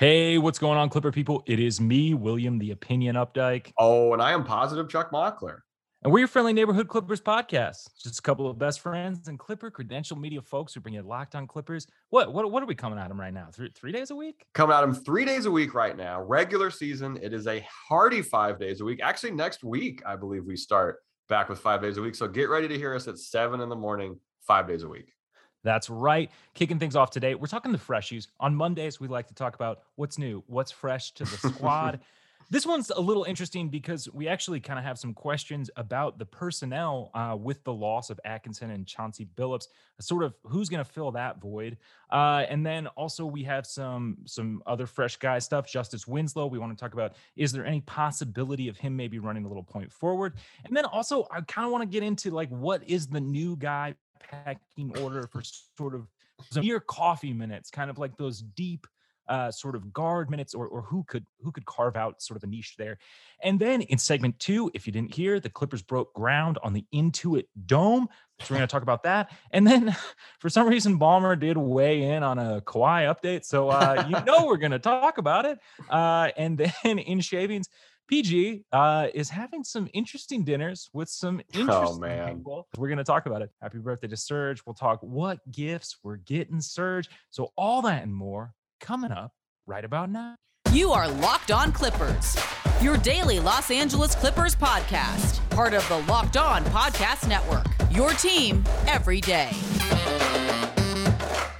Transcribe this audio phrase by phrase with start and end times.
[0.00, 1.42] Hey, what's going on, Clipper people?
[1.44, 3.70] It is me, William the Opinion Updike.
[3.76, 5.58] Oh, and I am positive Chuck Mockler.
[6.02, 7.90] And we're your friendly neighborhood Clippers podcast.
[8.02, 11.34] Just a couple of best friends and Clipper credential media folks who bring you locked
[11.34, 11.86] on Clippers.
[12.08, 13.48] What what what are we coming at them right now?
[13.52, 14.46] Three three days a week?
[14.54, 16.22] Coming at them three days a week right now.
[16.22, 17.18] Regular season.
[17.20, 19.00] It is a hearty five days a week.
[19.02, 22.14] Actually, next week, I believe we start back with five days a week.
[22.14, 25.12] So get ready to hear us at seven in the morning, five days a week.
[25.62, 26.30] That's right.
[26.54, 28.28] Kicking things off today, we're talking the freshies.
[28.38, 32.00] On Mondays, we like to talk about what's new, what's fresh to the squad.
[32.50, 36.26] this one's a little interesting because we actually kind of have some questions about the
[36.26, 39.68] personnel uh, with the loss of Atkinson and Chauncey Billups,
[40.00, 41.76] sort of who's going to fill that void.
[42.10, 45.70] Uh, and then also we have some some other fresh guy stuff.
[45.70, 49.44] Justise Winslow, we want to talk about is there any possibility of him maybe running
[49.44, 50.34] a little point forward?
[50.64, 53.56] And then also I kind of want to get into like what is the new
[53.56, 55.42] guy pecking order for
[55.76, 56.06] sort of
[56.56, 58.86] Amir Coffey minutes, kind of like those deep
[59.28, 62.42] uh, sort of guard minutes, or or who could who could carve out sort of
[62.42, 62.98] a niche there.
[63.42, 66.84] And then in segment two, if you didn't hear, the Clippers broke ground on the
[66.92, 68.08] Intuit Dome.
[68.40, 69.30] So we're going to talk about that.
[69.52, 69.94] And then
[70.40, 73.44] for some reason, Ballmer did weigh in on a Kawhi update.
[73.44, 75.58] So uh, you know we're going to talk about it.
[75.88, 77.68] Uh, and then in shavings,
[78.10, 82.36] PG uh, is having some interesting dinners with some oh, interesting oh, man.
[82.38, 82.66] people.
[82.76, 83.50] We're going to talk about it.
[83.62, 84.66] Happy birthday to Serge.
[84.66, 87.08] We'll talk what gifts we're getting Serge.
[87.30, 89.30] So all that and more coming up
[89.64, 90.34] right about now.
[90.72, 92.36] You are Locked On Clippers,
[92.82, 97.66] your daily Los Angeles Clippers podcast, part of the Locked On Podcast Network.
[97.92, 99.50] Your team every day.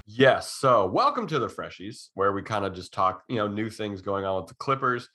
[0.09, 0.51] Yes.
[0.51, 4.03] So, welcome to the Freshies, where we kind of just talk, you know, new things
[4.03, 5.09] going on with the Clippers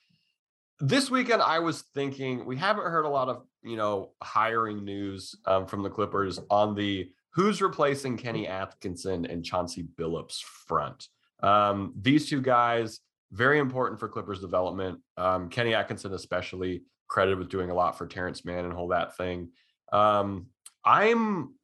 [0.79, 5.35] this weekend i was thinking we haven't heard a lot of you know hiring news
[5.45, 11.07] um, from the clippers on the who's replacing kenny atkinson and chauncey billups front.
[11.41, 13.01] Um, these two guys
[13.31, 14.99] very important for clippers development.
[15.17, 19.17] Um, kenny atkinson especially credited with doing a lot for terrence mann and whole that
[19.17, 19.49] thing.
[19.91, 20.47] Um,
[20.85, 21.55] i'm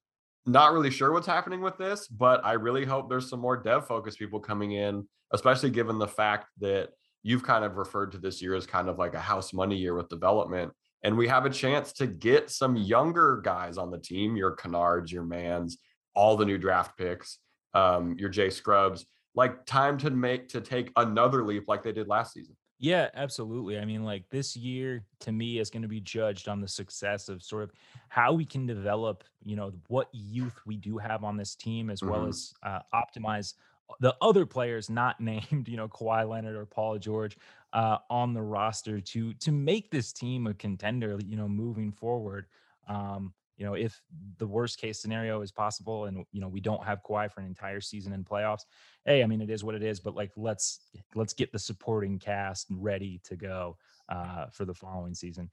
[0.47, 3.85] not really sure what's happening with this but i really hope there's some more dev
[3.85, 6.90] focused people coming in especially given the fact that
[7.24, 9.96] you've kind of referred to this year as kind of like a house money year
[9.96, 10.72] with development.
[11.04, 15.12] And we have a chance to get some younger guys on the team, your Kennards,
[15.12, 15.74] your Manns,
[16.16, 17.40] all the new draft picks,
[17.74, 22.08] um, your Jay Scrubbs, like time to make to take another leap like they did
[22.08, 22.56] last season.
[22.82, 23.78] Yeah, absolutely.
[23.78, 27.30] I mean, like this year to me is going to be judged on the success
[27.30, 27.72] of sort of
[28.09, 32.02] how we can develop, you know, what youth we do have on this team, as
[32.02, 32.12] mm-hmm.
[32.12, 33.53] well as uh, optimize
[34.00, 37.38] the other players not named, you know, Kawhi Leonard or Paul George
[37.74, 42.47] uh, on the roster to to make this team a contender, you know, moving forward.
[42.88, 44.02] Um, you know, if
[44.40, 47.46] the worst case scenario is possible and you know we don't have Kawhi for an
[47.46, 48.66] entire season in playoffs,
[49.06, 50.79] hey, I mean it is what it is, but like let's
[51.13, 53.78] let's get the supporting cast ready to go
[54.09, 55.50] uh, for the following season.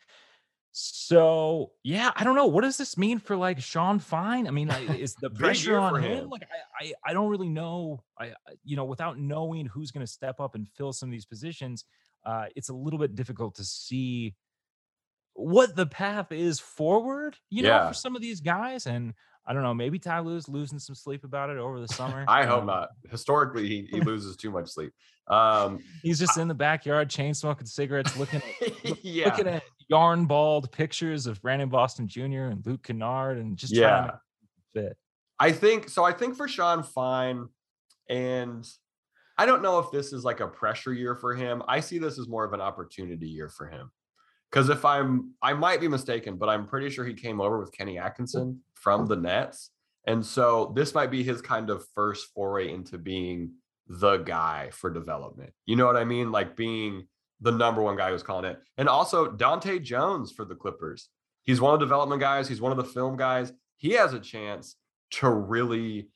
[0.72, 2.46] So yeah, I don't know.
[2.46, 4.46] What does this mean for like Sean Fine?
[4.46, 6.12] I mean, is the pressure on him?
[6.12, 6.30] him?
[6.30, 6.42] Like,
[6.80, 8.02] I, I, I don't really know.
[8.18, 8.32] I,
[8.64, 11.84] you know, without knowing who's going to step up and fill some of these positions,
[12.24, 14.34] uh, it's a little bit difficult to see
[15.34, 17.36] what the path is forward.
[17.50, 19.14] You know, for some of these guys, and
[19.48, 19.72] I don't know.
[19.72, 22.24] Maybe Ty Lue's losing some sleep about it over the summer.
[22.28, 22.90] I hope um, not.
[23.10, 24.92] Historically, he, he loses too much sleep.
[25.26, 29.24] Um, He's just I, in the backyard, chain smoking cigarettes, looking at, yeah.
[29.24, 32.48] looking at yarn bald pictures of Brandon Boston Jr.
[32.50, 33.88] and Luke Kennard, and just yeah.
[33.88, 34.20] trying to
[34.74, 34.96] fit.
[35.40, 36.04] I think so.
[36.04, 37.48] I think for Sean Fine,
[38.08, 38.68] and
[39.36, 41.62] I don't know if this is like a pressure year for him.
[41.68, 43.90] I see this as more of an opportunity year for him.
[44.50, 47.70] Because if I'm, I might be mistaken, but I'm pretty sure he came over with
[47.70, 49.70] Kenny Atkinson from the Nets.
[50.06, 53.52] And so this might be his kind of first foray into being
[53.86, 55.52] the guy for development.
[55.66, 56.32] You know what I mean?
[56.32, 57.06] Like being
[57.40, 58.58] the number one guy who's calling it.
[58.76, 61.08] And also Dante Jones for the Clippers.
[61.44, 63.52] He's one of the development guys, he's one of the film guys.
[63.76, 64.76] He has a chance
[65.12, 66.10] to really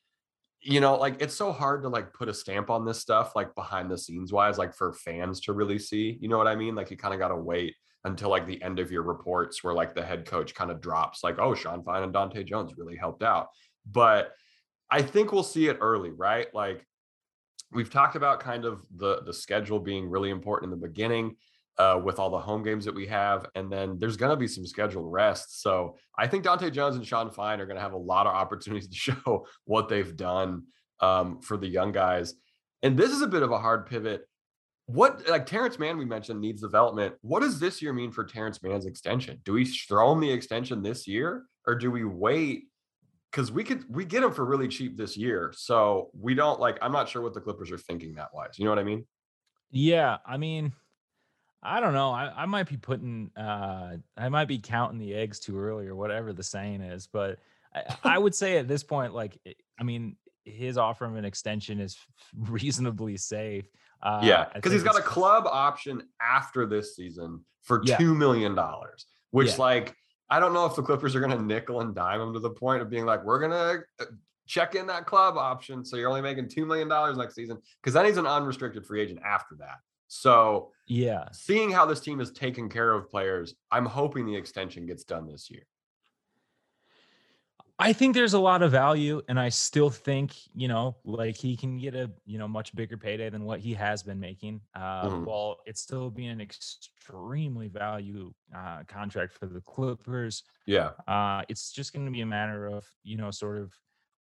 [0.63, 3.55] you know like it's so hard to like put a stamp on this stuff like
[3.55, 6.75] behind the scenes wise like for fans to really see you know what i mean
[6.75, 7.75] like you kind of got to wait
[8.05, 11.25] until like the end of your reports where like the head coach kind of drops
[11.25, 13.49] like oh sean fine and dante jones really helped out
[13.91, 14.33] but
[14.91, 16.87] i think we'll see it early right like
[17.73, 21.37] we've talked about kind of the the schedule being really important in the beginning
[21.79, 24.47] uh, with all the home games that we have and then there's going to be
[24.47, 27.95] some scheduled rest so i think Dante jones and sean fine are going to have
[27.95, 30.65] a lot of opportunities to show what they've done
[31.01, 32.35] um, for the young guys
[32.83, 34.27] and this is a bit of a hard pivot
[34.87, 37.15] what like Terrence Mann we mentioned needs development.
[37.23, 39.41] What does this year mean for Terrence Mann's extension?
[39.45, 42.65] Do we throw him the extension this year or do we wait?
[43.33, 45.53] Because we could we get him for really cheap this year.
[45.57, 48.59] So we don't like I'm not sure what the Clippers are thinking that wise.
[48.59, 49.07] You know what I mean?
[49.71, 50.73] Yeah, I mean,
[51.63, 52.11] I don't know.
[52.11, 55.95] I, I might be putting, uh, I might be counting the eggs too early or
[55.95, 57.39] whatever the saying is, but
[57.75, 61.25] I, I would say at this point, like, eh, I mean, his offer of an
[61.25, 61.97] extension is
[62.37, 63.67] reasonably safe.
[64.03, 67.97] Uh, yeah, because he's got a club option after this season for yeah.
[67.97, 69.57] two million dollars, which yeah.
[69.59, 69.97] like
[70.33, 72.49] I don't know if the Clippers are going to nickel and dime him to the
[72.49, 74.11] point of being like, we're going to uh,
[74.47, 77.93] check in that club option, so you're only making two million dollars next season, because
[77.93, 79.77] then he's an unrestricted free agent after that.
[80.09, 84.87] So yeah, seeing how this team is taking care of players, I'm hoping the extension
[84.87, 85.65] gets done this year.
[87.83, 91.57] I think there's a lot of value, and I still think you know, like he
[91.57, 94.61] can get a you know much bigger payday than what he has been making.
[94.73, 95.25] Uh, mm-hmm.
[95.25, 100.45] While it's still being an extremely value uh, contract for the Clippers.
[100.65, 103.73] Yeah, uh, it's just going to be a matter of you know sort of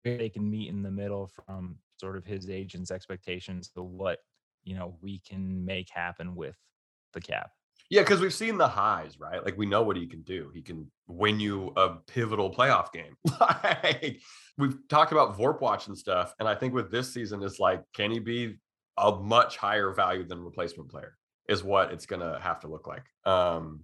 [0.02, 4.20] where they can meet in the middle from sort of his agent's expectations to what
[4.64, 6.58] you know we can make happen with
[7.14, 7.52] the cap.
[7.92, 9.44] Yeah, because we've seen the highs, right?
[9.44, 10.50] Like we know what he can do.
[10.54, 13.18] He can win you a pivotal playoff game.
[13.42, 14.22] like
[14.58, 17.84] we've talked about Vorp watch and stuff, and I think with this season is like,
[17.94, 18.56] can he be
[18.98, 21.18] a much higher value than replacement player?
[21.50, 23.04] Is what it's gonna have to look like.
[23.26, 23.82] Um,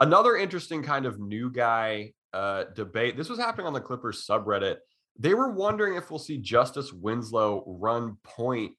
[0.00, 3.18] another interesting kind of new guy uh, debate.
[3.18, 4.76] This was happening on the Clippers subreddit.
[5.18, 8.72] They were wondering if we'll see Justise Winslow run point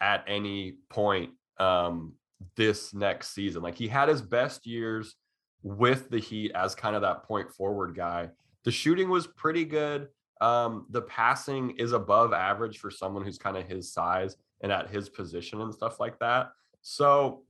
[0.00, 2.12] at any point um,
[2.56, 3.62] this next season.
[3.62, 5.16] Like he had his best years
[5.62, 8.30] with the Heat as kind of that point forward guy.
[8.64, 10.08] The shooting was pretty good.
[10.40, 14.90] Um, the passing is above average for someone who's kind of his size and at
[14.90, 16.52] his position and stuff like that.
[16.80, 17.42] So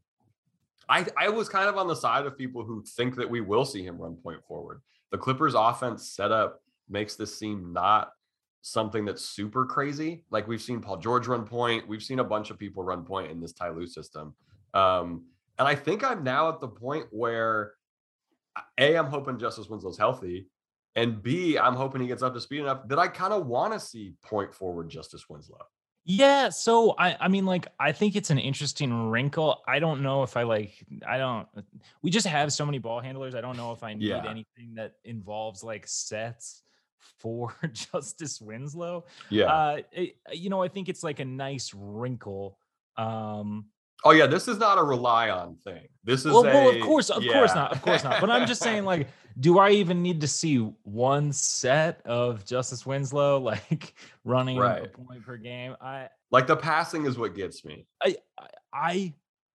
[0.88, 3.64] I, I was kind of on the side of people who think that we will
[3.64, 4.80] see him run point forward.
[5.10, 8.12] The Clippers offense setup makes this seem not
[8.62, 10.24] something that's super crazy.
[10.30, 13.30] Like we've seen Paul George run point, we've seen a bunch of people run point
[13.30, 14.34] in this Ty Lue system.
[14.78, 15.24] Um,
[15.58, 17.72] and I think I'm now at the point where
[18.78, 20.46] A, I'm hoping Justise Winslow's healthy.
[20.96, 23.72] And B, I'm hoping he gets up to speed enough that I kind of want
[23.72, 25.58] to see point forward Justise Winslow.
[26.10, 29.62] Yeah, so I I mean like I think it's an interesting wrinkle.
[29.68, 30.72] I don't know if I like
[31.06, 31.46] I don't
[32.00, 33.34] we just have so many ball handlers.
[33.34, 34.24] I don't know if I need yeah.
[34.26, 36.62] anything that involves like sets
[37.18, 39.04] for Justise Winslow.
[39.28, 39.52] Yeah.
[39.52, 42.58] Uh it, you know, I think it's like a nice wrinkle.
[42.96, 43.66] Um
[44.04, 45.88] Oh yeah, this is not a rely on thing.
[46.04, 47.32] This is well, a, well of course, of yeah.
[47.32, 48.20] course not, of course not.
[48.20, 49.08] But I'm just saying, like,
[49.40, 54.84] do I even need to see one set of Justise Winslow like running right.
[54.84, 55.76] a point per game?
[55.80, 57.86] I like the passing is what gets me.
[58.02, 58.16] I
[58.72, 59.14] I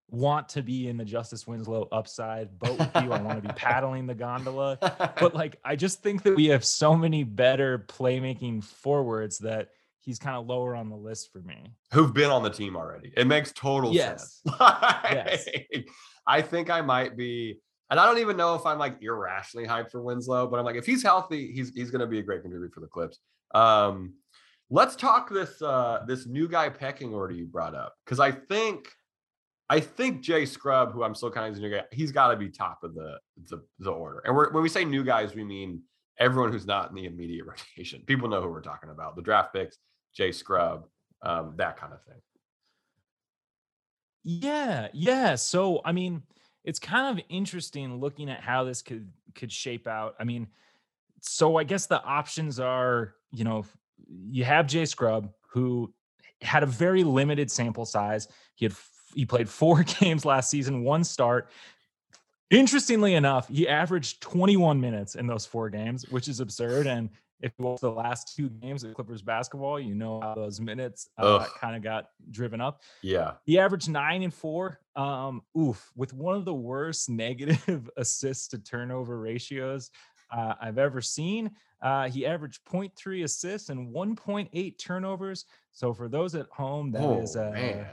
[0.09, 3.11] want to be in the Justise Winslow upside boat with you.
[3.11, 4.77] I want to be paddling the gondola,
[5.19, 9.69] but like I just think that we have so many better playmaking forwards that
[10.03, 11.71] he's kind of lower on the list for me.
[11.91, 13.13] Who've been on the team already.
[13.15, 14.41] It makes total yes.
[14.45, 14.57] sense.
[14.59, 15.47] yes.
[16.27, 17.59] I think I might be,
[17.89, 20.75] and I don't even know if I'm like irrationally hyped for Winslow, but I'm like,
[20.75, 23.19] if he's healthy, he's he's gonna be a great contributor for the clips.
[23.53, 24.13] Um,
[24.69, 27.95] let's talk this uh this new guy pecking order you brought up.
[28.05, 28.89] Cause I think
[29.69, 32.49] I think Jay Scrubb, who I'm still kind of new guy, he's got to be
[32.49, 33.17] top of the
[33.49, 34.19] the, the order.
[34.25, 35.81] And when we say new guys, we mean
[36.19, 37.45] everyone who's not in the immediate
[37.77, 38.03] rotation.
[38.05, 39.15] People know who we're talking about.
[39.15, 39.77] The draft picks,
[40.13, 40.85] Jay Scrubb,
[41.21, 42.21] um, that kind of thing.
[44.23, 45.35] Yeah, yeah.
[45.35, 46.23] So I mean,
[46.63, 50.15] it's kind of interesting looking at how this could could shape out.
[50.19, 50.47] I mean,
[51.21, 53.65] so I guess the options are, you know,
[54.07, 55.93] you have Jay Scrubb who
[56.41, 58.27] had a very limited sample size.
[58.55, 58.75] He had
[59.15, 61.49] he played four games last season, one start.
[62.49, 66.85] Interestingly enough, he averaged 21 minutes in those four games, which is absurd.
[66.85, 67.09] And
[67.41, 71.09] if you watch the last two games of Clippers basketball, you know how those minutes
[71.17, 72.81] uh, kind of got driven up.
[73.01, 73.33] Yeah.
[73.45, 74.79] He averaged nine and four.
[74.95, 79.91] Um, oof, with one of the worst negative assists to turnover ratios
[80.31, 81.51] uh, I've ever seen.
[81.81, 85.45] Uh, he averaged 0.3 assists and 1.8 turnovers.
[85.73, 87.85] So for those at home, that oh, is uh,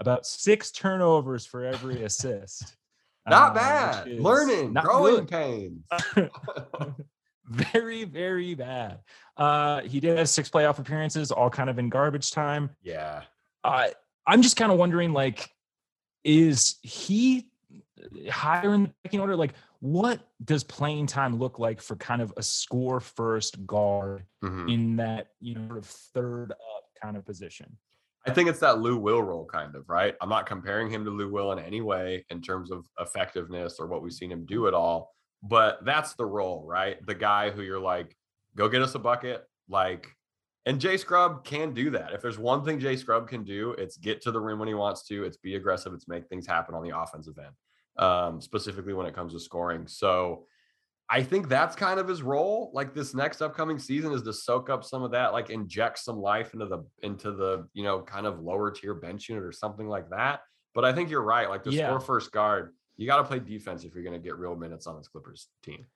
[0.00, 2.76] about six turnovers for every assist.
[3.28, 4.08] Not uh, bad.
[4.20, 5.84] Learning, not growing pains.
[7.48, 8.98] very, very bad.
[9.36, 12.70] Uh, he did have six playoff appearances, all kind of in garbage time.
[12.82, 13.22] Yeah.
[13.64, 13.88] Uh,
[14.26, 15.50] I'm just kind of wondering, like,
[16.24, 17.48] is he
[18.30, 19.36] higher in the pecking order?
[19.36, 24.68] Like, what does playing time look like for kind of a score first guard mm-hmm.
[24.68, 27.76] in that, you know, sort of third up kind of position?
[28.26, 30.16] I think it's that Lou Will role, kind of, right?
[30.20, 33.86] I'm not comparing him to Lou Will in any way in terms of effectiveness or
[33.86, 35.12] what we've seen him do at all
[35.48, 37.04] but that's the role, right?
[37.06, 38.16] The guy who you're like,
[38.56, 40.08] go get us a bucket, like,
[40.64, 42.12] And Jay Scrubb can do that.
[42.12, 44.74] If there's one thing Jay Scrubb can do, it's get to the rim when he
[44.74, 45.22] wants to.
[45.24, 45.92] It's be aggressive.
[45.94, 47.54] It's make things happen on the offensive end,
[48.04, 49.86] um, specifically when it comes to scoring.
[49.86, 50.46] So
[51.08, 52.72] I think that's kind of his role.
[52.74, 56.16] Like this next upcoming season is to soak up some of that, like inject some
[56.18, 59.86] life into the into the you know kind of lower tier bench unit or something
[59.86, 60.40] like that.
[60.74, 61.48] But I think you're right.
[61.48, 61.86] Like the Yeah.
[61.86, 64.86] score first guard, you got to play defense if you're going to get real minutes
[64.86, 65.86] on this Clippers team.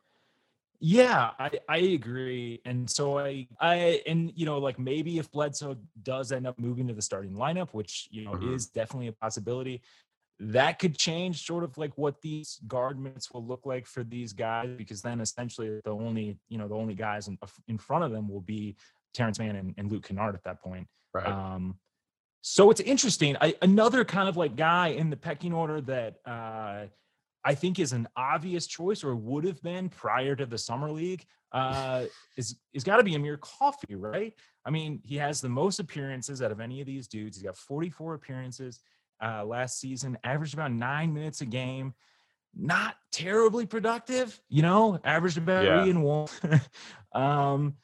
[0.82, 2.62] Yeah, I, I agree.
[2.64, 6.88] And so I I and you know, like maybe if Bledsoe does end up moving
[6.88, 8.54] to the starting lineup, which you know Mhm.
[8.54, 9.82] is definitely a possibility,
[10.38, 14.32] that could change sort of like what these guard minutes will look like for these
[14.32, 17.38] guys, because then essentially the only, you know, the only guys in,
[17.68, 18.74] in front of them will be
[19.12, 20.88] Terrence Mann and, and Luke Kennard at that point.
[21.12, 21.26] Right.
[21.26, 21.78] Um,
[22.42, 23.36] so it's interesting.
[23.40, 26.86] I, another kind of like guy in the pecking order that uh,
[27.44, 31.24] I think is an obvious choice or would have been prior to the summer league
[31.52, 32.04] uh,
[32.36, 34.34] is is got to be Amir Coffey, right?
[34.64, 37.36] I mean, he has the most appearances out of any of these dudes.
[37.36, 38.80] He's got 44 appearances
[39.22, 41.94] uh, last season, averaged about nine minutes a game.
[42.56, 45.82] Not terribly productive, you know, averaged about Yeah.
[45.82, 46.28] three and one.
[47.12, 47.74] um,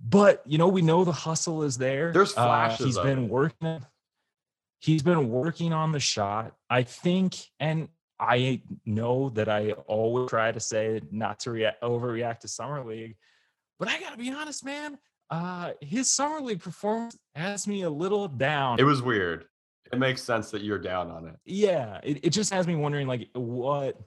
[0.00, 2.12] but you know, we know the hustle is there.
[2.12, 3.30] There's Uh, flashes he's of been it.
[3.30, 3.84] working.
[4.80, 6.54] He's been working on the shot.
[6.68, 7.88] I think, and
[8.20, 13.16] I know that I always try to say not to react, overreact to summer league,
[13.78, 14.98] but I gotta be honest, man.
[15.28, 18.78] Uh, his summer league performance has me a little down.
[18.78, 19.46] It was weird.
[19.92, 21.36] It makes sense that you're down on it.
[21.44, 24.00] yeah, it, it just has me wondering, like, what,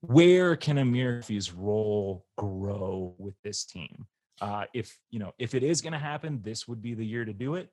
[0.00, 1.22] where can Amir
[1.54, 4.06] role grow with this team?
[4.40, 7.24] Uh, if you know, if it is going to happen, this would be the year
[7.24, 7.68] to do it.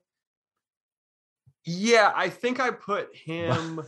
[1.66, 3.82] Yeah, I think I put him.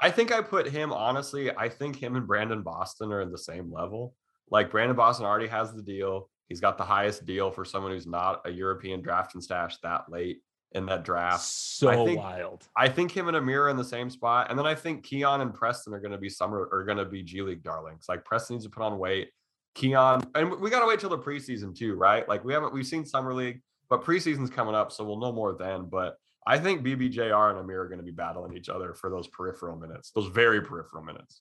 [0.00, 1.54] I think I put him honestly.
[1.56, 4.14] I think him and Brandon Boston are in the same level.
[4.50, 6.28] Like Brandon Boston already has the deal.
[6.48, 10.10] He's got the highest deal for someone who's not a European draft and stash that
[10.10, 10.42] late
[10.72, 11.42] in that draft.
[11.44, 12.66] So I think- wild.
[12.76, 15.40] I think him and Amir are in the same spot, and then I think Keon
[15.40, 18.06] and Preston are going to be summer are going to be G League darlings.
[18.08, 19.30] Like Preston needs to put on weight.
[19.74, 22.28] Keon, and we got to wait till the preseason too, right?
[22.28, 25.54] Like we haven't we've seen summer league, but preseason's coming up, so we'll know more
[25.58, 25.86] then.
[25.86, 29.28] But I think BBJR and Amir are going to be battling each other for those
[29.28, 31.40] peripheral minutes, those very peripheral minutes.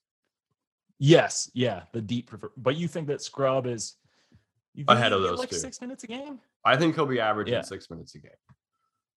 [0.99, 2.51] Yes, yeah, the deep prefer.
[2.55, 3.95] But you think that Scrubb is
[4.87, 5.57] Ahead of those like two.
[5.57, 6.39] six minutes a game?
[6.63, 7.61] I think he'll be averaging Yeah.
[7.61, 8.31] six minutes a game.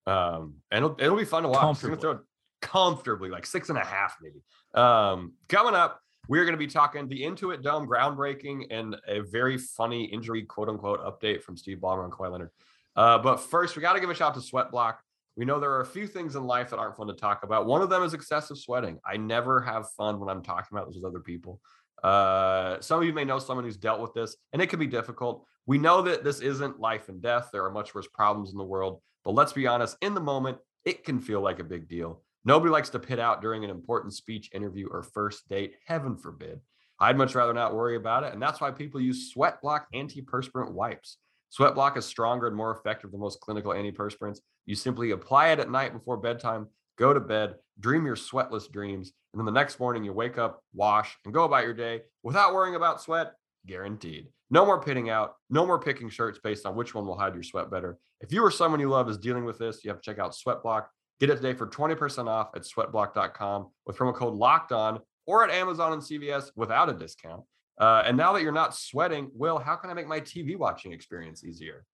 [0.06, 1.60] Um, and it'll, it'll be fun to watch.
[1.60, 1.96] Comfortably.
[2.00, 2.18] throw it
[2.60, 4.40] comfortably, like six and a half, maybe.
[4.74, 9.58] Um, coming up, we're going to be talking the Intuit Dome groundbreaking and a very
[9.58, 12.50] funny injury, quote unquote, update from Steve Ballmer and Kawhi Leonard.
[12.96, 15.00] Uh, but first, we got to give a shout out to Sweat Block.
[15.36, 17.66] We know there are a few things in life that aren't fun to talk about.
[17.66, 19.00] One of them is excessive sweating.
[19.04, 21.60] I never have fun when I'm talking about this with other people.
[22.04, 24.86] Uh, some of you may know someone who's dealt with this, and it can be
[24.86, 25.44] difficult.
[25.66, 27.48] We know that this isn't life and death.
[27.52, 29.00] There are much worse problems in the world.
[29.24, 32.22] But let's be honest, in the moment, it can feel like a big deal.
[32.44, 35.74] Nobody likes to pit out during an important speech, interview, or first date.
[35.86, 36.60] Heaven forbid.
[37.00, 38.32] I'd much rather not worry about it.
[38.32, 41.18] And that's why people use Sweat Block antiperspirant wipes.
[41.48, 44.38] Sweat Block is stronger and more effective than most clinical antiperspirants.
[44.66, 49.12] You simply apply it at night before bedtime, go to bed, dream your sweatless dreams,
[49.32, 52.54] and then the next morning you wake up, wash, and go about your day without
[52.54, 53.34] worrying about sweat.
[53.66, 54.28] Guaranteed.
[54.50, 57.42] No more pitting out, no more picking shirts based on which one will hide your
[57.42, 57.98] sweat better.
[58.20, 60.34] If you or someone you love is dealing with this, you have to check out
[60.34, 60.90] Sweat Block.
[61.20, 65.50] Get it today for 20% off at sweatblock.com with promo code locked on or at
[65.50, 67.42] Amazon and CVS without a discount.
[67.78, 70.92] Uh, and now that you're not sweating, Will, how can I make my TV watching
[70.92, 71.84] experience easier?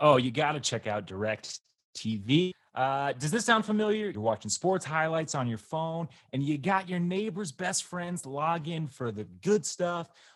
[0.00, 1.58] Oh, you got to check out Direct
[1.96, 2.52] TV.
[2.74, 4.10] Uh, does this sound familiar?
[4.10, 8.66] You're watching sports highlights on your phone and you got your neighbor's best friends log
[8.66, 10.08] in for the good stuff.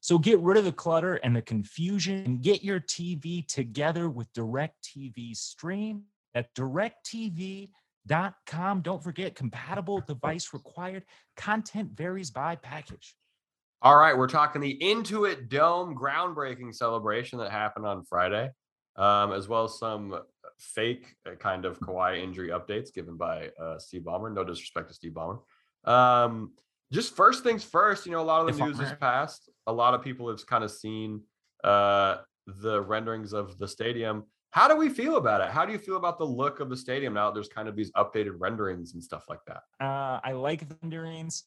[0.00, 4.32] So get rid of the clutter and the confusion and get your TV together with
[4.32, 7.70] DirecTV Stream at directv.com.
[8.82, 11.04] Don't forget, compatible device required.
[11.36, 13.14] Content varies by package.
[13.82, 18.50] All right, we're talking the Intuit Dome groundbreaking celebration that happened on Friday,
[18.96, 20.18] um, as well as some
[20.58, 24.34] fake uh, kind of Kawhi injury updates given by uh, Steve Ballmer.
[24.34, 25.38] No disrespect to Steve Ballmer.
[25.84, 26.52] Um,
[26.92, 29.48] just first things first, you know, a lot of the If news has passed.
[29.68, 31.22] A lot of people have kind of seen
[31.62, 34.24] uh, the renderings of the stadium.
[34.50, 35.50] How do we feel about it?
[35.50, 37.30] How do you feel about the look of the stadium now?
[37.30, 39.62] There's kind of these updated renderings and stuff like that.
[39.78, 41.44] Uh, I like the renderings.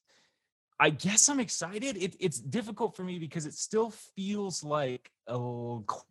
[0.80, 1.96] I guess I'm excited.
[1.96, 5.38] It, it's difficult for me because it still feels like a,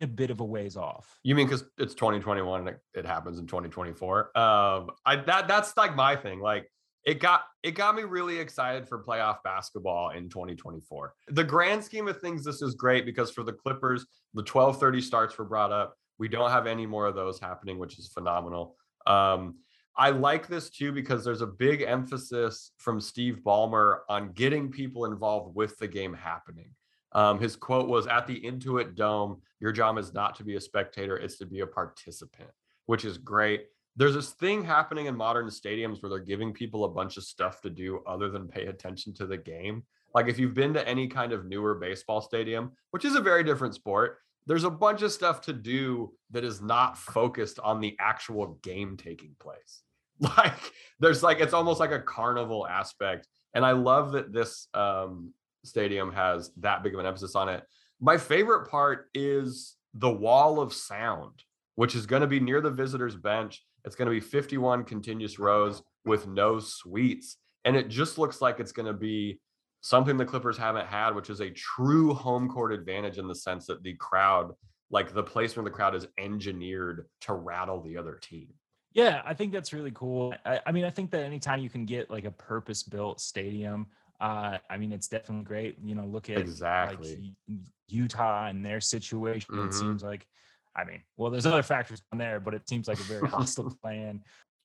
[0.01, 1.17] a bit of a ways off.
[1.23, 4.37] You mean because it's 2021 and it, it, happens in 2024?
[4.37, 6.39] Um, I that that's like my thing.
[6.39, 6.71] Like
[7.05, 11.13] it got it got me really excited for playoff basketball in 2024.
[11.29, 15.37] The grand scheme of things, this is great because for the Clippers, the 12:30 starts
[15.37, 15.95] were brought up.
[16.17, 18.75] We don't have any more of those happening, which is phenomenal.
[19.07, 19.55] Um,
[19.97, 25.05] I like this too because there's a big emphasis from Steve Ballmer on getting people
[25.05, 26.71] involved with the game happening.
[27.13, 30.61] Um, his quote was At the Intuit Dome, your job is not to be a
[30.61, 32.49] spectator, it's to be a participant,
[32.85, 33.65] which is great.
[33.95, 37.61] There's this thing happening in modern stadiums where they're giving people a bunch of stuff
[37.61, 39.83] to do other than pay attention to the game.
[40.13, 43.43] Like if you've been to any kind of newer baseball stadium, which is a very
[43.43, 47.95] different sport, there's a bunch of stuff to do that is not focused on the
[47.99, 49.81] actual game taking place.
[50.37, 53.27] Like there's like it's almost like a carnival aspect.
[53.55, 55.33] And I love that this um,
[55.63, 57.63] stadium has that big of an emphasis on it.
[57.99, 61.43] My favorite part is the wall of sound,
[61.73, 63.63] which is going to be near the visitors bench.
[63.85, 67.37] It's going to be 51 continuous rows with no suites.
[67.65, 69.39] And it just looks like it's going to be
[69.81, 73.67] something the Clippers haven't had, which is a true home court advantage in the sense
[73.67, 74.53] that the crowd,
[74.89, 78.47] like the placement of the crowd, is engineered to rattle the other team.
[78.93, 80.33] Yeah, I think that's really cool.
[80.45, 83.87] I, I mean, I think that anytime you can get like a purpose built stadium,
[84.19, 85.77] uh, I mean, it's definitely great.
[85.83, 89.55] You know, look at exactly like, Utah and their situation.
[89.55, 89.67] Mm-hmm.
[89.67, 90.27] It seems like,
[90.75, 93.75] I mean, well, there's other factors on there, but it seems like a very hostile
[93.83, 94.21] plan.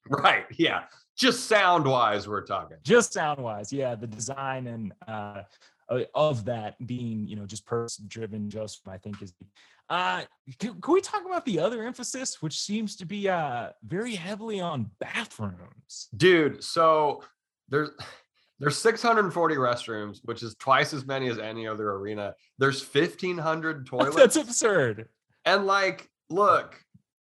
[0.09, 0.45] Right.
[0.57, 0.85] Yeah.
[1.17, 2.77] Just sound wise, we're talking.
[2.85, 3.73] Just sound wise.
[3.73, 3.95] Yeah.
[3.97, 5.43] The design and uh,
[6.15, 9.33] of that being, you know, just person driven, just I think is.
[9.89, 10.23] Uh,
[10.59, 14.61] can, can, we talk about the other emphasis, which seems to be uh very heavily
[14.61, 16.09] on bathrooms?
[16.17, 17.23] Dude, so
[17.69, 17.91] there's
[18.59, 22.35] there's 640 restrooms, which is twice as many as any other arena.
[22.59, 24.17] There's 1500 toilets.
[24.17, 25.09] That's absurd.
[25.47, 26.79] And like, look,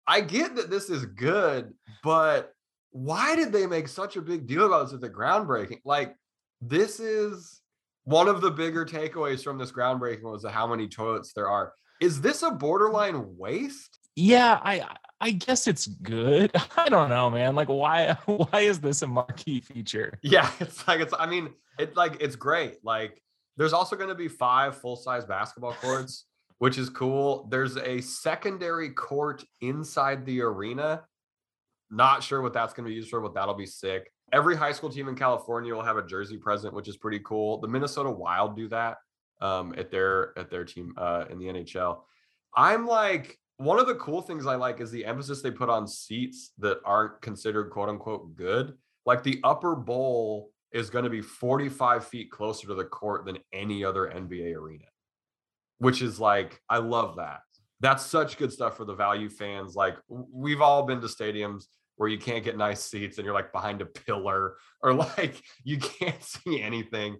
[0.06, 2.52] I get that this is good, but
[2.90, 5.80] why did they make such a big deal about this at the groundbreaking?
[5.84, 6.14] Like,
[6.60, 7.60] this is
[8.04, 11.72] one of the bigger takeaways from this groundbreaking was how many toilets there are.
[12.00, 13.98] Is this a borderline waste?
[14.16, 14.86] Yeah, I
[15.20, 16.50] I guess it's good.
[16.76, 17.54] I don't know, man.
[17.54, 20.18] Like, why why is this a marquee feature?
[20.22, 21.14] Yeah, it's like it's.
[21.18, 22.78] I mean, it like it's great.
[22.84, 23.22] Like,
[23.56, 26.26] there's also going to be five full size basketball courts,
[26.62, 27.48] which is cool.
[27.50, 31.02] There's a secondary court inside the arena
[31.92, 34.10] not sure what that's going to be used for, but that'll be sick.
[34.32, 37.60] Every high school team in California will have a jersey present, which is pretty cool.
[37.60, 38.98] The Minnesota Wild do that
[39.40, 42.02] um, at their at their team uh, in the NHL.
[42.56, 45.88] I'm like one of the cool things I like is the emphasis they put on
[45.88, 48.74] seats that aren't considered quote unquote good.
[49.04, 53.38] Like the upper bowl is going to be 45 feet closer to the court than
[53.52, 54.86] any other NBA arena,
[55.82, 57.40] which is like I love that.
[57.80, 59.74] That's such good stuff for the value fans.
[59.74, 61.64] Like we've all been to stadiums
[61.96, 65.78] where you can't get nice seats and you're like behind a pillar or like you
[65.78, 67.16] can't see anything.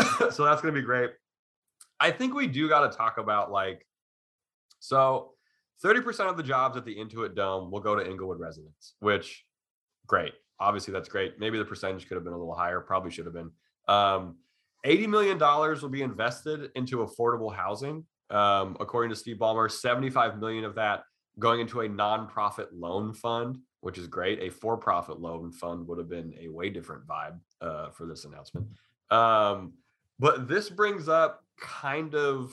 [0.30, 1.10] so that's going to be great.
[2.00, 3.86] I think we do got to talk about like,
[4.80, 5.32] so
[5.84, 9.44] 30% of the jobs at the Intuit Dome will go to Inglewood residents, which
[10.06, 10.32] great.
[10.58, 11.38] Obviously, that's great.
[11.38, 13.50] Maybe the percentage could have been a little higher, probably should have been.
[13.86, 14.36] Um,
[14.84, 18.04] $80 million will be invested into affordable housing.
[18.30, 21.04] Um, according to Steve Ballmer, 75 million of that
[21.38, 24.40] going into a nonprofit loan fund which is great.
[24.40, 28.24] A for profit loan fund would have been a way different vibe uh, for this
[28.24, 28.66] announcement.
[29.10, 29.74] Um,
[30.18, 32.52] but this brings up kind of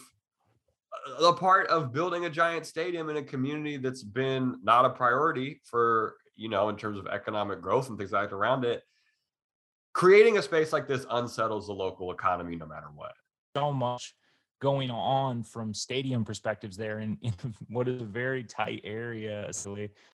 [1.19, 5.61] the part of building a giant stadium in a community that's been not a priority
[5.65, 8.81] for, you know, in terms of economic growth and things like that around it.
[9.99, 13.11] Creating a space like this unsettles the local economy no matter what.
[13.53, 14.15] So much
[14.61, 17.33] going on from stadium perspectives there in, in
[17.67, 19.45] what is a very tight area.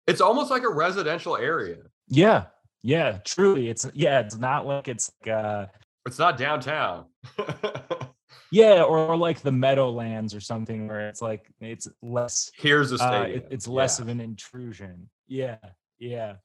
[0.08, 1.84] It's almost like a residential area.
[2.08, 2.46] Yeah.
[2.82, 3.70] Yeah, truly.
[3.70, 5.68] It's yeah, it's not like it's like uh
[6.08, 7.06] it's not downtown.
[8.52, 12.98] yeah, or, or, like the Meadowlands or something where it's like it's less here's a
[12.98, 13.22] stadium.
[13.22, 14.04] Uh, it, it's less yeah.
[14.04, 15.12] of an intrusion.
[15.28, 15.58] Yeah,
[16.00, 16.38] yeah.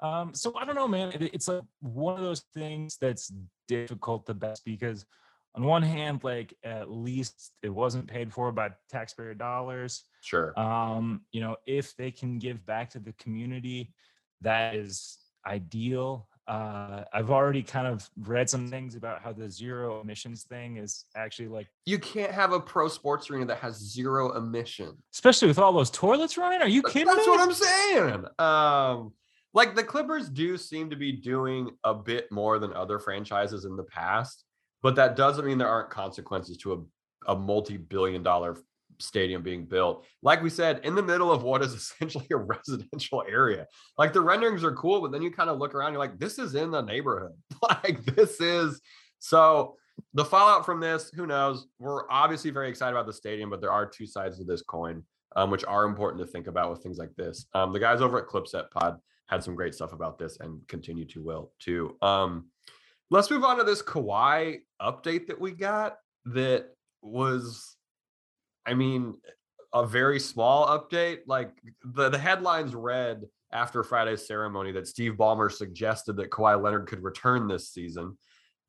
[0.00, 1.12] Um, so I don't know, man.
[1.12, 3.32] It, it's like one of those things that's
[3.66, 5.04] difficult the best because
[5.54, 10.04] on one hand, like at least it wasn't paid for by taxpayer dollars.
[10.20, 10.58] Sure.
[10.58, 13.92] Um, you know, if they can give back to the community,
[14.42, 16.28] that is ideal.
[16.46, 21.04] Uh, I've already kind of read some things about how the zero emissions thing is
[21.14, 24.96] actually like, You can't have a pro sports arena that has zero emission.
[25.12, 26.62] especially with all those toilets running.
[26.62, 27.30] Are you kidding That's me?
[27.32, 28.24] what I'm saying.
[28.38, 29.12] Um,
[29.54, 33.76] like the Clippers do seem to be doing a bit more than other franchises in
[33.76, 34.44] the past,
[34.82, 36.72] but that doesn't mean there aren't consequences to
[37.26, 38.56] a, a multi-billion dollar
[39.00, 40.04] stadium being built.
[40.22, 43.66] Like we said, in the middle of what is essentially a residential area.
[43.96, 46.38] Like the renderings are cool, but then you kind of look around, you're like, this
[46.38, 47.32] is in the neighborhood.
[47.62, 48.80] like this is
[49.18, 49.76] so
[50.14, 51.66] the fallout from this, who knows?
[51.78, 55.02] We're obviously very excited about the stadium, but there are two sides of this coin,
[55.36, 57.46] um, which are important to think about with things like this.
[57.54, 58.98] Um, the guys over at Clipset Pod
[59.28, 61.96] had some great stuff about this and continue to will too.
[62.02, 62.46] Um,
[63.10, 66.66] let's move on to this Kawhi update that we got that
[67.02, 67.76] was,
[68.66, 69.16] I mean,
[69.72, 71.20] a very small update.
[71.26, 71.52] Like
[71.84, 77.02] the, the headlines read after Friday's ceremony that Steve Ballmer suggested that Kawhi Leonard could
[77.02, 78.18] return this season.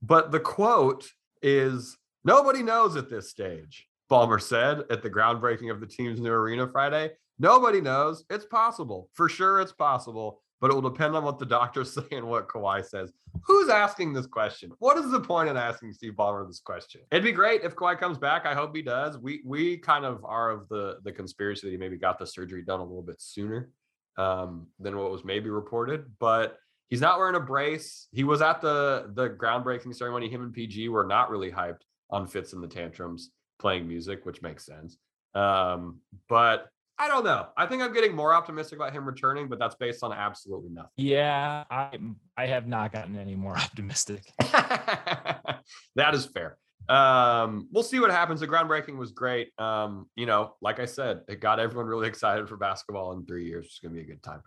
[0.02, 1.10] But the quote
[1.42, 6.32] is nobody knows at this stage, Ballmer said at the groundbreaking of the team's new
[6.32, 7.12] arena Friday.
[7.40, 8.26] Nobody knows.
[8.30, 9.10] It's possible.
[9.14, 12.48] For sure, it's possible, but it will depend on what the doctors say and what
[12.48, 13.12] Kawhi says.
[13.44, 14.72] Who's asking this question?
[14.80, 17.02] What is the point in asking Steve Ballmer this question?
[17.12, 18.46] It'd be great if Kawhi comes back.
[18.46, 19.18] I hope he does.
[19.18, 22.64] We we kind of are of the the conspiracy that he maybe got the surgery
[22.64, 23.70] done a little bit sooner
[24.18, 26.58] um, than what was maybe reported, but
[26.90, 28.08] he's not wearing a brace.
[28.12, 30.30] He was at the the groundbreaking ceremony.
[30.30, 34.42] Him and PG were not really hyped on Fitz and the Tantrums playing music, which
[34.42, 34.98] makes sense.
[35.36, 36.70] Um, but
[37.02, 37.48] I don't know.
[37.56, 40.92] I think I'm getting more optimistic about him returning, but that's based on absolutely nothing.
[40.98, 41.98] Yeah, I
[42.36, 44.24] I have not gotten any more optimistic.
[44.40, 46.58] that is fair.
[46.90, 48.42] Um, we'll see what happens.
[48.42, 49.58] The groundbreaking was great.
[49.58, 53.46] Um, you know, like I said, it got everyone really excited for basketball in three
[53.46, 53.68] years.
[53.68, 54.42] It's gonna be a good time.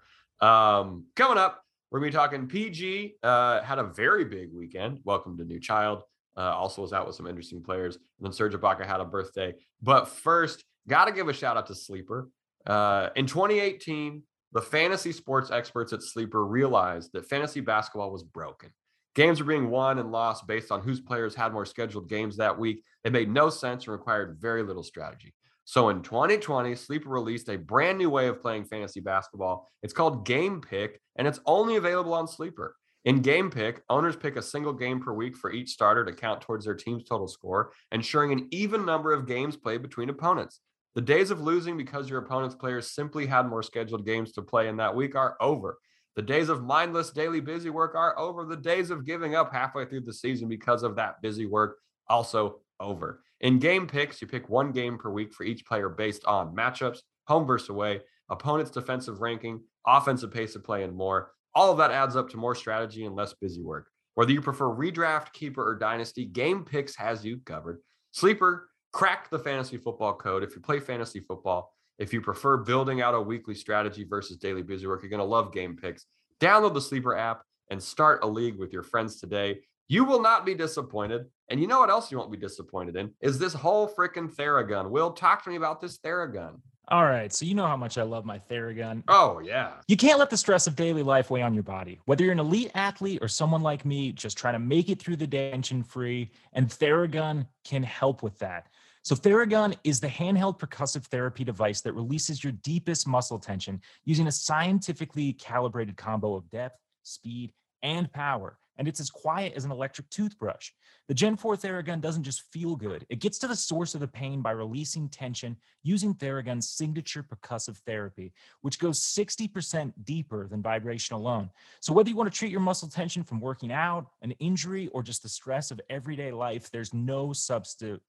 [0.47, 3.15] Um, coming up, we're gonna be talking PG.
[3.23, 4.99] Uh, had a very big weekend.
[5.05, 6.03] Welcome to New Child.
[6.37, 7.97] Uh, also was out with some interesting players.
[7.97, 9.55] And then Serge Ibaka had a birthday.
[9.81, 12.29] But first, gotta give a shout out to Sleeper.
[12.67, 14.23] Uh, in 2018,
[14.53, 18.71] the fantasy sports experts at Sleeper realized that fantasy basketball was broken.
[19.15, 22.59] Games were being won and lost based on whose players had more scheduled games that
[22.59, 22.83] week.
[23.05, 25.35] It made no sense and required very little strategy.
[25.65, 29.69] So in 2020, Sleeper released a brand new way of playing fantasy basketball.
[29.83, 32.75] It's called Game Pick, and it's only available on Sleeper.
[33.05, 36.41] In Game Pick, owners pick a single game per week for each starter to count
[36.41, 40.61] towards their team's total score, ensuring an even number of games played between opponents.
[40.95, 44.69] The days of losing because your opponent's players simply had more scheduled games to play
[44.69, 45.79] in that week are over.
[46.17, 48.45] The days of mindless daily busy work are over.
[48.45, 51.79] The days of giving up halfway through the season because of that busy work
[52.09, 53.23] also over.
[53.41, 56.99] In game picks, you pick one game per week for each player based on matchups,
[57.27, 61.33] home versus away, opponent's defensive ranking, offensive pace of play, and more.
[61.55, 63.89] All of that adds up to more strategy and less busy work.
[64.15, 67.81] Whether you prefer redraft, keeper, or dynasty, Game Picks has you covered.
[68.11, 70.43] Sleeper, crack the fantasy football code.
[70.43, 74.63] If you play fantasy football, if you prefer building out a weekly strategy versus daily
[74.63, 76.07] busy work, you're going to love Game Picks.
[76.41, 79.61] Download the Sleeper app and start a league with your friends today.
[79.89, 81.27] You will not be disappointed.
[81.49, 83.11] And you know what else you won't be disappointed in?
[83.21, 84.91] Is this whole freaking Theragun.
[84.91, 86.61] Will, talk to me about this Theragun.
[86.89, 89.05] All right, so you know how much I love my Theragun.
[89.07, 89.75] Oh, yeah.
[89.87, 92.01] You can't let the stress of daily life weigh on your body.
[92.07, 95.17] Whether you're an elite athlete or someone like me just trying to make it through
[95.17, 98.67] the day tension free, and Theragun can help with that.
[99.05, 104.29] So, Theragun is the handheld percussive therapy device that releases your deepest muscle tension using
[104.29, 108.59] a scientifically calibrated combo of depth, speed, and power.
[108.79, 110.71] And it's as quiet as an electric toothbrush.
[111.09, 114.09] The Gen 4 Theragun doesn't just feel good, it gets to the source of the
[114.09, 121.17] pain by releasing tension using Theragun's signature percussive therapy, which goes 60% deeper than vibration
[121.17, 121.51] alone.
[121.81, 125.03] So, whether you want to treat your muscle tension from working out, an injury, or
[125.03, 128.03] just the stress of everyday life, there's no substitute.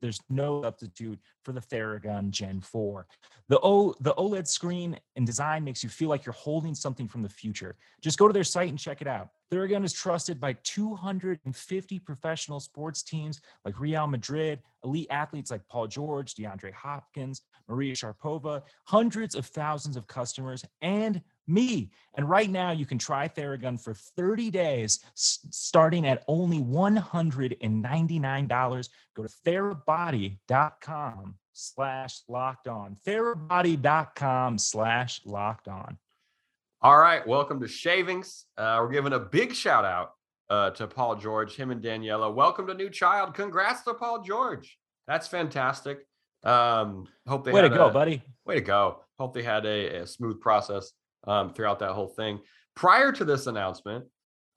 [0.00, 3.06] There's no substitute for the Theragun Gen 4.
[3.48, 7.22] The, o, the OLED screen and design makes you feel like you're holding something from
[7.22, 7.76] the future.
[8.00, 9.28] Just go to their site and check it out.
[9.52, 15.88] Theragun is trusted by 250 professional sports teams like Real Madrid, elite athletes like Paul
[15.88, 21.90] George, DeAndre Hopkins, Maria Sharapova, hundreds of thousands of customers, and me.
[22.14, 28.88] And right now, you can try Theragun for 30 days, starting at only $199.
[29.16, 32.96] Go to therabody.com slash locked on.
[33.06, 35.98] Therabody.com slash locked on.
[36.82, 38.46] All right, welcome to Shavings.
[38.56, 40.12] Uh, we're giving a big shout out
[40.48, 42.32] uh, to Paul George, him and Daniela.
[42.34, 43.34] Welcome to New Child.
[43.34, 44.78] Congrats to Paul George.
[45.06, 45.98] That's fantastic.
[46.42, 48.22] Um, hope they Way to go, a- buddy.
[48.46, 49.00] Way to go.
[49.18, 50.92] Hope they had a, a smooth process
[51.26, 52.40] um, throughout that whole thing.
[52.74, 54.06] Prior to this announcement,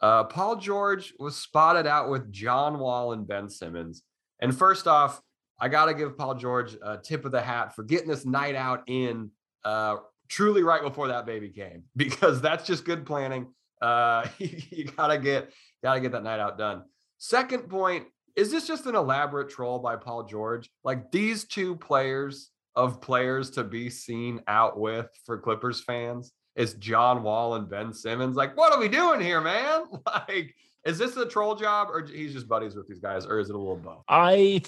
[0.01, 4.03] Uh, Paul George was spotted out with John Wall and Ben Simmons.
[4.41, 5.21] And first off,
[5.59, 8.55] I got to give Paul George a tip of the hat for getting this night
[8.55, 9.31] out in
[9.63, 9.97] uh,
[10.33, 13.47] truly right before that baby came, because that's just good planning.
[13.81, 15.51] Uh, you gotta get
[15.83, 16.83] gotta get that night out done.
[17.17, 20.69] Second point is this just an elaborate troll by Paul George?
[20.83, 26.73] Like these two players of players to be seen out with for Clippers fans is
[26.75, 28.35] John Wall and Ben Simmons.
[28.35, 29.83] Like, what are we doing here, man?
[30.05, 33.49] Like, is this a troll job or he's just buddies with these guys, or is
[33.49, 34.03] it a little both?
[34.09, 34.63] I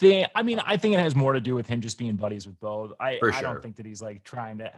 [0.00, 2.46] think I mean I think it has more to do with him just being buddies
[2.46, 2.92] with both.
[2.98, 4.72] I, For I don't think that he's like trying to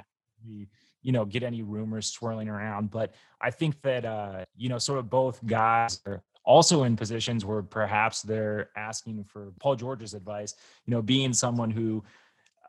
[0.44, 0.68] be,
[1.02, 4.98] you know get any rumors swirling around, but I think that uh you know sort
[4.98, 10.54] of both guys are also in positions where perhaps they're asking for Paul George's advice,
[10.86, 12.02] you know, being someone who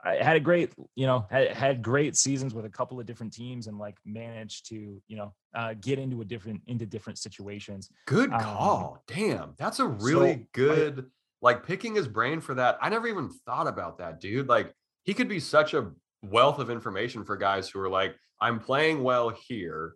[0.05, 3.33] uh, had a great, you know, had, had great seasons with a couple of different
[3.33, 7.89] teams and like managed to, you know, uh, get into a different into different situations.
[8.05, 9.03] Good Um, call.
[9.07, 11.09] Damn, that's a really so good
[11.43, 12.79] like picking his brain for that.
[12.81, 14.47] I never even thought about that, dude.
[14.47, 15.91] Like he could be such a
[16.23, 19.95] wealth of information for guys who are like, I'm playing well here,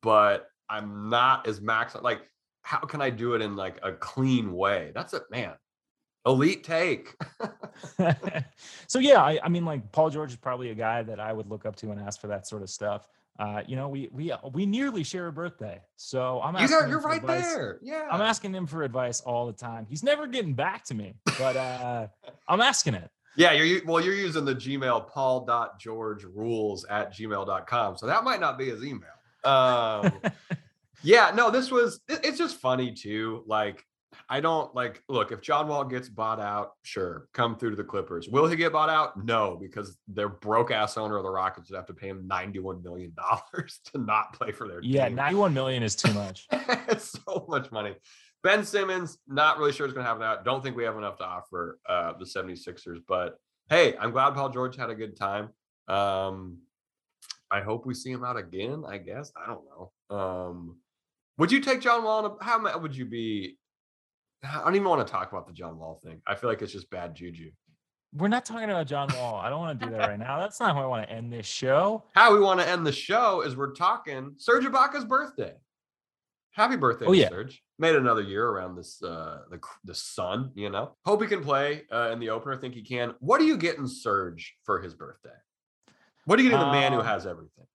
[0.00, 1.94] but I'm not as max.
[1.94, 2.22] Like,
[2.62, 4.90] how can I do it in like a clean way?
[4.94, 5.52] That's a man.
[6.26, 7.14] Elite take.
[8.86, 11.48] so yeah, I, I mean, like Paul George is probably a guy that I would
[11.48, 13.06] look up to and ask for that sort of stuff.
[13.38, 17.00] Uh, you know, we we we nearly share a birthday, so I'm asking him you're
[17.00, 17.42] right advice.
[17.54, 17.78] there.
[17.82, 18.08] Yeah.
[18.10, 19.86] I'm asking him for advice all the time.
[19.88, 22.08] He's never getting back to me, but uh,
[22.48, 23.08] I'm asking it.
[23.36, 27.96] Yeah, you're well, you're using the Gmail paul.georgerules at gmail.com.
[27.96, 29.08] So that might not be his email.
[29.44, 30.12] Um
[31.04, 33.44] yeah, no, this was it- it's just funny too.
[33.46, 33.84] Like,
[34.30, 37.84] I don't like look, if John Wall gets bought out, sure, come through to the
[37.84, 38.28] Clippers.
[38.28, 39.22] Will he get bought out?
[39.24, 42.82] No, because their broke ass owner of the Rockets would have to pay him $91
[42.82, 43.14] million
[43.92, 45.16] to not play for their Yeah, team.
[45.16, 46.46] 91 million is too much.
[46.52, 47.94] it's so much money.
[48.42, 50.44] Ben Simmons, not really sure it's going to happen out.
[50.44, 53.36] Don't think we have enough to offer uh, the 76ers, but
[53.70, 55.48] hey, I'm glad Paul George had a good time.
[55.88, 56.58] Um,
[57.50, 59.32] I hope we see him out again, I guess.
[59.36, 60.16] I don't know.
[60.16, 60.76] Um,
[61.38, 62.26] would you take John Wall?
[62.26, 63.56] A, how would you be?
[64.42, 66.20] I don't even want to talk about the John Wall thing.
[66.26, 67.50] I feel like it's just bad juju.
[68.14, 69.34] We're not talking about John Wall.
[69.34, 70.38] I don't want to do that right now.
[70.40, 72.04] That's not how I want to end this show.
[72.14, 75.54] How we want to end the show is we're talking Serge Ibaka's birthday.
[76.52, 77.28] Happy birthday, Oh, yeah.
[77.28, 77.62] Serge.
[77.78, 80.96] Made another year around this uh the the sun, you know.
[81.04, 82.56] Hope he can play uh, in the opener.
[82.56, 83.14] think he can.
[83.20, 85.28] What are you getting Serge for his birthday?
[86.24, 87.66] What are you getting the man who Um, has everything?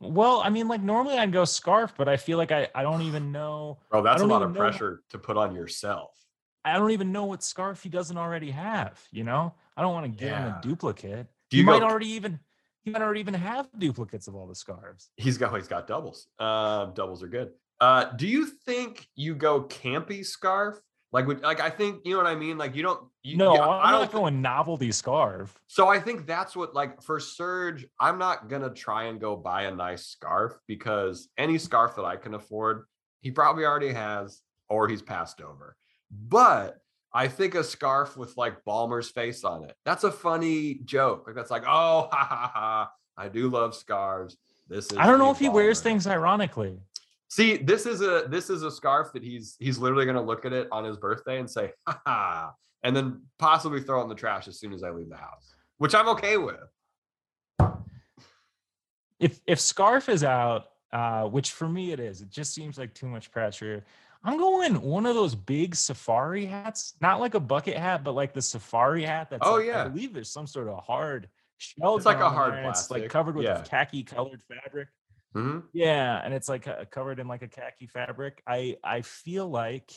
[0.00, 3.02] Well, I mean, like normally I'd go scarf, but I feel like I, I don't
[3.02, 6.10] even know Bro, that's a lot of know- pressure to put on yourself.
[6.64, 9.00] I don't even know what scarf he doesn't already have.
[9.10, 11.26] You know, I don't want to give him a duplicate.
[11.50, 12.38] Do he you might already even
[12.82, 15.10] he might already even have duplicates of all the scarves.
[15.16, 16.26] He's got he's got doubles.
[16.38, 17.52] Um, doubles are good.
[17.80, 20.80] Uh, do you think you go campy scarf?
[21.10, 22.58] Like, would, like I think you know what I mean.
[22.58, 23.08] Like, you don't.
[23.22, 25.58] You, No, yeah, I'm I don't not going novelty scarf.
[25.66, 29.62] So I think that's what like for Serge, I'm not gonna try and go buy
[29.64, 32.84] a nice scarf because any scarf that I can afford,
[33.20, 35.76] he probably already has or he's passed over.
[36.10, 36.78] But
[37.12, 41.24] I think a scarf with like Ballmer's face on it, that's a funny joke.
[41.26, 42.90] Like that's like, oh ha ha ha.
[43.16, 44.36] I do love scarves.
[44.68, 46.78] This is I don't know if he wears things ironically.
[47.30, 50.52] See, this is a this is a scarf that he's he's literally gonna look at
[50.52, 54.14] it on his birthday and say, ha ha, and then possibly throw it in the
[54.14, 56.56] trash as soon as I leave the house, which I'm okay with.
[59.20, 62.94] If if scarf is out, uh, which for me it is, it just seems like
[62.94, 63.84] too much pressure.
[64.24, 68.32] I'm going one of those big safari hats, not like a bucket hat, but like
[68.34, 69.28] the safari hat.
[69.30, 69.84] That's Oh, like- yeah.
[69.84, 71.96] I believe there's some sort of hard shell.
[71.96, 73.62] It's like a hard It's like covered with Yeah.
[73.62, 74.88] khaki colored fabric.
[75.38, 75.62] Mhm.
[75.72, 78.42] Yeah, and it's like uh, covered in like a khaki fabric.
[78.46, 79.90] I I feel like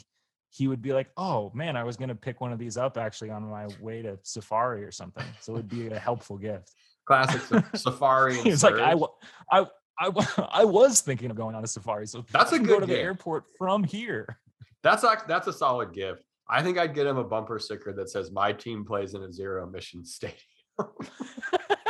[0.50, 3.32] he would be like, "Oh man, I was gonna pick one of these up actually
[3.32, 6.72] on my way to safari or something." So it'd be a helpful gift.
[7.06, 7.42] Classic
[7.76, 8.36] safari.
[8.36, 8.94] He's like, "I
[9.52, 9.66] I
[10.00, 12.82] I I was thinking of going on a safari, so That's a can go good
[12.82, 14.40] to the airport from here."
[14.84, 16.24] That's act- that's a solid gift.
[16.50, 19.32] I think I'd get him a bumper sticker that says "My team plays in a
[19.32, 20.38] zero emission stadium."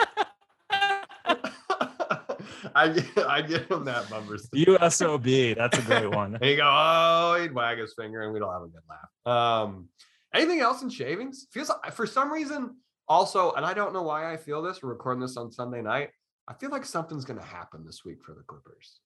[2.76, 4.78] I get I get him that bumper sticker.
[4.78, 6.38] USOB, that's a great one.
[6.42, 9.66] You go, oh, he'd wag his finger, and we'd all have a good laugh.
[9.66, 9.90] Um,
[10.34, 11.48] anything else in shavings?
[11.52, 12.76] Feels like, for some reason
[13.08, 14.82] also, and I don't know why I feel this.
[14.82, 16.10] We're recording this on Sunday night.
[16.48, 19.00] I feel like something's going to happen this week for the Clippers.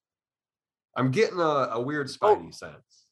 [0.95, 3.04] I'm getting a, a weird spidey sense.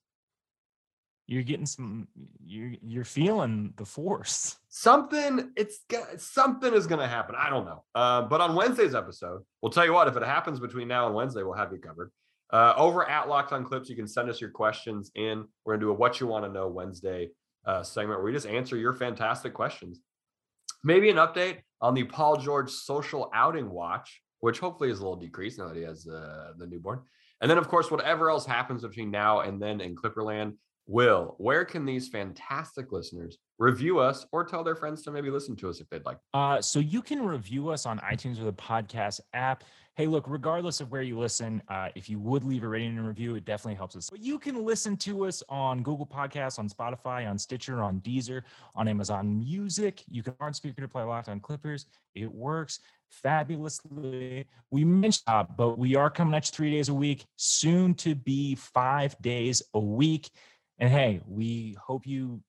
[1.25, 2.07] You're getting some.
[2.43, 4.57] You're you're feeling the force.
[4.67, 5.79] Something it's
[6.17, 7.36] something is going to happen.
[7.38, 7.83] I don't know.
[7.95, 10.07] Uh, but on Wednesday's episode, we'll tell you what.
[10.07, 12.12] If it happens between now and Wednesday, we'll have you covered.
[12.51, 15.45] Uh, over at Locked On Clips, you can send us your questions in.
[15.65, 17.29] We're gonna do a What You Want to Know Wednesday
[17.65, 20.01] uh, segment where we just answer your fantastic questions.
[20.83, 25.15] Maybe an update on the Paul George social outing watch, which hopefully is a little
[25.15, 26.99] decreased now that he has uh, the newborn.
[27.41, 30.53] And then, of course, whatever else happens between now and then in Clipperland,
[30.88, 35.56] Will, where can these fantastic listeners review us or tell their friends to maybe listen
[35.58, 36.17] to us if they'd like?
[36.34, 39.63] Uh, so you can review us on iTunes or the podcast app.
[39.96, 43.08] Hey, look, regardless of where you listen, uh, if you would leave a rating and
[43.08, 44.10] review, it definitely helps us.
[44.10, 48.41] But you can listen to us on Google Podcasts, on Spotify, on Stitcher, on Deezer,
[48.76, 50.04] on Amazon Music.
[50.10, 51.86] You can smart speaker to play Locked On Clippers.
[52.15, 54.48] It works fabulously.
[54.72, 58.15] We mentioned, uh, but we are coming at you three days a week, soon to
[58.15, 60.30] be five days a week.
[60.84, 62.41] And hey, we hope you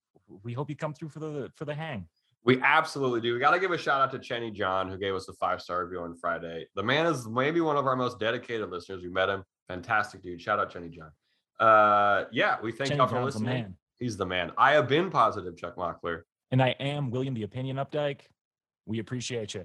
[0.43, 2.09] we hope you come through for the for the hang.
[2.45, 3.33] We absolutely do.
[3.33, 5.63] We got to give a shout out to Chenny John, who gave us a five
[5.63, 6.67] star review on Friday.
[6.75, 9.05] The man is maybe one of our most dedicated listeners.
[9.05, 9.45] We met him.
[9.69, 10.43] Fantastic dude.
[10.43, 11.13] Shout out Chenny John.
[11.61, 13.45] Uh, yeah, we thank y'all for listening.
[13.45, 13.77] Man.
[14.01, 14.51] He's the man.
[14.59, 16.23] I have been positive, Chuck Mockler.
[16.51, 18.23] And I am William the Opinion Updike.
[18.85, 19.65] We appreciate you.